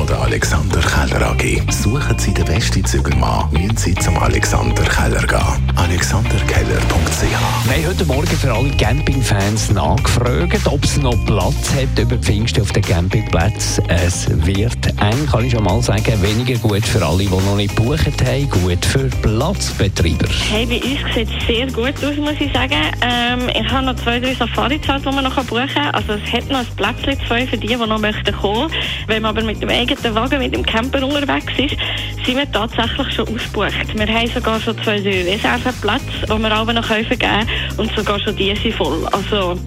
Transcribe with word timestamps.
von 0.00 0.06
der 0.06 0.20
Alexander 0.22 0.80
Keller 0.80 1.30
AG. 1.30 1.60
Suchen 1.70 2.18
Sie 2.18 2.32
den 2.32 2.46
besten 2.46 2.82
Zügelmann, 2.86 3.50
müssen 3.52 3.76
Sie 3.76 3.94
zum 3.96 4.16
Alexander 4.16 4.82
Keller 4.84 5.26
gehen. 5.26 5.72
alexanderkeller.ch 5.76 7.22
Wir 7.22 7.76
haben 7.76 7.86
heute 7.86 8.04
Morgen 8.06 8.26
für 8.26 8.50
alle 8.50 8.70
Campingfans 8.70 9.70
nachgefragt, 9.72 10.66
ob 10.66 10.82
es 10.84 10.96
noch 10.96 11.22
Platz 11.26 11.74
hat 11.74 11.98
über 11.98 12.16
Pfingsten 12.16 12.62
auf 12.62 12.72
den 12.72 12.82
Campingplätzen. 12.82 13.84
Es 13.88 14.26
wird 14.46 14.86
eng, 14.86 15.26
kann 15.30 15.44
ich 15.44 15.52
schon 15.52 15.64
mal 15.64 15.82
sagen. 15.82 16.22
Weniger 16.22 16.58
gut 16.60 16.86
für 16.86 17.04
alle, 17.04 17.18
die 17.18 17.28
noch 17.28 17.56
nicht 17.56 17.76
gebucht 17.76 18.24
haben, 18.24 18.48
gut 18.48 18.82
für 18.82 19.10
Platzbetreiber. 19.20 20.28
Hey, 20.50 20.64
bei 20.64 20.76
uns 20.76 21.14
sieht 21.14 21.28
es 21.28 21.46
sehr 21.46 21.66
gut 21.66 22.02
aus, 22.02 22.16
muss 22.16 22.40
ich 22.40 22.50
sagen. 22.54 22.80
Ähm, 23.02 23.50
ich 23.52 23.70
habe 23.70 23.84
noch 23.84 23.96
zwei, 23.96 24.18
drei 24.18 24.34
Safari-Zelte, 24.34 25.10
die 25.10 25.14
man 25.14 25.24
noch 25.24 25.44
buchen 25.44 25.68
kann. 25.68 25.90
Also 25.94 26.14
es 26.14 26.32
hat 26.32 26.48
noch 26.48 26.60
ein 26.60 26.66
Plätzchen, 26.76 27.18
zwei 27.26 27.46
für 27.46 27.58
die, 27.58 27.66
die 27.66 27.76
noch 27.76 27.98
möchten 27.98 28.34
kommen. 28.34 28.70
Wenn 29.06 29.22
man 29.22 29.36
aber 29.36 29.44
mit 29.44 29.60
dem 29.60 29.68
eigenen 29.90 30.14
Wagen, 30.14 30.38
mit 30.38 30.54
dem 30.54 30.64
Camper 30.64 31.04
unterwegs 31.04 31.52
ist, 31.58 31.76
sind 32.24 32.36
wir 32.36 32.50
tatsächlich 32.50 33.14
schon 33.14 33.28
ausgebucht. 33.28 33.94
Wir 33.94 34.06
haben 34.06 34.28
sogar 34.28 34.60
schon 34.60 34.76
zwei, 34.82 35.00
Reserveplätze, 35.00 36.26
die 36.26 36.42
wir 36.42 36.52
alle 36.52 36.74
noch 36.74 36.84
vergeben 36.84 37.18
können 37.18 37.48
und 37.76 37.94
sogar 37.96 38.20
schon 38.20 38.36
die 38.36 38.54
sind 38.56 38.74
voll. 38.74 39.06
Also 39.12 39.58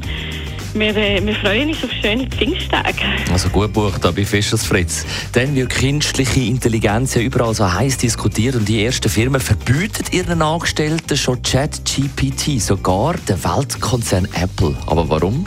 wir, 0.74 0.96
äh, 0.96 1.24
wir 1.24 1.36
freuen 1.36 1.70
uns 1.70 1.84
auf 1.84 1.92
schöne 2.02 2.28
Pfingsttage. 2.28 2.96
Also 3.32 3.50
gut 3.50 3.74
bucht 3.74 4.04
da 4.04 4.12
bei 4.12 4.26
Fischers 4.26 4.66
Fritz. 4.66 5.06
Dann 5.34 5.54
wird 5.56 5.70
künstliche 5.70 6.42
Intelligenz 6.42 7.14
ja 7.14 7.22
überall 7.22 7.54
so 7.54 7.72
heiß 7.72 7.98
diskutiert 7.98 8.56
und 8.56 8.68
die 8.68 8.84
ersten 8.84 9.10
Firmen 9.10 9.40
verbieten 9.40 10.06
ihren 10.12 10.42
Angestellten 10.42 11.16
schon 11.16 11.42
ChatGPT, 11.44 12.60
sogar 12.60 13.16
der 13.28 13.44
Weltkonzern 13.44 14.28
Apple. 14.34 14.76
Aber 14.88 15.08
warum? 15.10 15.46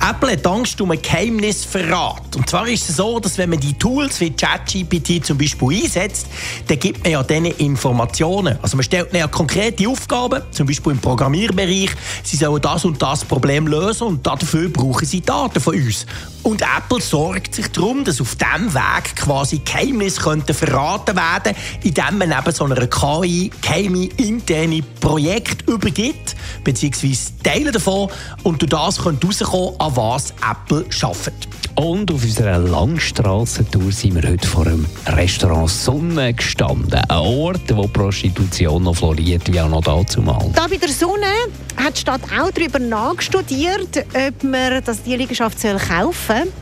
Apple 0.00 0.32
hat 0.32 0.46
Angst 0.46 0.80
um 0.80 0.90
ein 0.90 1.02
Geheimnisverrat. 1.02 2.36
Und 2.36 2.48
zwar 2.48 2.68
ist 2.68 2.88
es 2.88 2.96
so, 2.96 3.18
dass 3.18 3.36
wenn 3.36 3.50
man 3.50 3.60
die 3.60 3.74
Tools 3.74 4.20
wie 4.20 4.30
ChatGPT 4.30 5.24
zum 5.24 5.38
Beispiel 5.38 5.82
einsetzt, 5.82 6.26
dann 6.68 6.78
gibt 6.78 7.02
man 7.02 7.12
ja 7.12 7.22
denen 7.22 7.52
Informationen. 7.58 8.58
Also 8.62 8.76
man 8.76 8.84
stellt 8.84 9.10
ihnen 9.10 9.20
ja 9.20 9.26
konkrete 9.26 9.88
Aufgaben, 9.88 10.42
zum 10.52 10.66
Beispiel 10.66 10.92
im 10.92 10.98
Programmierbereich. 10.98 11.90
Sie 12.22 12.36
sollen 12.36 12.62
das 12.62 12.84
und 12.84 13.02
das 13.02 13.24
Problem 13.24 13.66
lösen 13.66 14.06
und 14.06 14.26
dafür 14.26 14.68
brauchen 14.68 15.04
sie 15.04 15.20
Daten 15.20 15.60
von 15.60 15.74
uns. 15.74 16.06
Und 16.42 16.62
Apple 16.62 17.02
sorgt 17.02 17.54
sich 17.54 17.68
darum, 17.72 18.04
dass 18.04 18.20
auf 18.20 18.36
diesem 18.36 18.72
Weg 18.72 19.16
quasi 19.16 19.60
Geheimnisse 19.64 20.20
könnten 20.20 20.54
verraten 20.54 21.16
werden, 21.16 21.54
indem 21.82 22.18
man 22.18 22.30
eben 22.30 22.52
so 22.52 22.64
einer 22.64 22.86
KI 22.86 23.50
geheime 23.60 24.06
interne 24.16 24.82
Projekte 25.00 25.70
übergibt, 25.70 26.36
beziehungsweise 26.68 27.32
Teile 27.42 27.72
davon. 27.72 28.10
Und 28.42 28.60
durch 28.60 28.68
das 28.68 29.02
könnte 29.02 29.26
herauskommen, 29.26 29.74
an 29.78 29.96
was 29.96 30.34
Apple 30.48 30.84
arbeitet. 31.00 31.48
Und 31.76 32.12
auf 32.12 32.22
unserer 32.22 32.58
Langstrassentour 32.58 33.90
sind 33.90 34.16
wir 34.16 34.28
heute 34.28 34.46
vor 34.46 34.66
einem 34.66 34.84
Restaurant 35.06 35.70
Sonne 35.70 36.34
gestanden. 36.34 37.00
Ein 37.08 37.18
Ort, 37.18 37.74
wo 37.74 37.86
Prostitution 37.86 38.82
noch 38.82 38.96
floriert, 38.96 39.50
wie 39.50 39.58
auch 39.60 39.70
noch 39.70 39.80
dazu 39.80 40.20
mal. 40.20 40.50
Da 40.54 40.66
bei 40.66 40.76
der 40.76 40.90
Sonne 40.90 41.32
hat 41.76 41.96
die 41.96 42.00
Stadt 42.02 42.20
auch 42.24 42.50
darüber 42.50 42.78
nachstudiert, 42.78 44.04
ob 44.12 44.44
man 44.44 44.84
das 44.84 45.02
die 45.02 45.16
Liegenschaft 45.16 45.58
soll 45.58 45.78
kaufen 45.78 46.12
soll. 46.26 46.52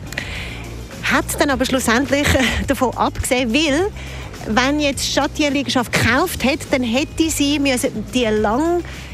Hat 1.10 1.40
dann 1.40 1.50
aber 1.50 1.64
schlussendlich 1.64 2.28
davon 2.68 2.96
abgesehen, 2.96 3.52
weil 3.52 3.90
wenn 4.48 4.78
jetzt 4.78 5.04
die 5.04 5.10
Stadt 5.10 5.32
die 5.36 5.46
Liegenschaft 5.46 5.92
gekauft 5.92 6.44
hätte, 6.44 6.66
dann 6.70 6.84
hätte 6.84 7.28
sie 7.28 7.58
müssen 7.58 8.04
die 8.14 8.26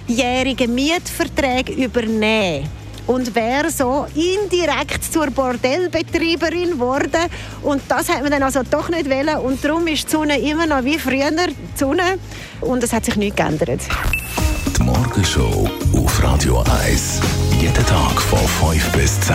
langjährigen 0.08 0.74
Mietverträge 0.74 1.72
übernehmen 1.72 2.68
und 3.06 3.34
wäre 3.34 3.70
so 3.70 4.06
indirekt 4.14 5.04
zur 5.12 5.26
Bordellbetreiberin 5.30 6.72
geworden. 6.72 7.28
Und 7.62 7.82
das 7.88 8.08
hat 8.08 8.22
man 8.22 8.30
dann 8.30 8.42
also 8.42 8.60
doch 8.68 8.88
nicht 8.88 9.10
wollen. 9.10 9.38
Und 9.38 9.64
darum 9.64 9.86
ist 9.86 10.06
die 10.06 10.10
Sonne 10.10 10.38
immer 10.38 10.66
noch 10.66 10.84
wie 10.84 10.98
früher 10.98 11.30
die 11.30 11.54
Sonne. 11.74 12.18
Und 12.60 12.82
es 12.84 12.92
hat 12.92 13.04
sich 13.04 13.16
nichts 13.16 13.36
geändert. 13.36 13.80
Die 14.76 14.82
Morgenshow 14.82 15.68
auf 15.96 16.22
Radio 16.22 16.62
1. 16.84 17.20
Jeden 17.60 17.86
Tag 17.86 18.20
von 18.20 18.38
5 18.38 18.92
bis 18.92 19.20
10. 19.20 19.34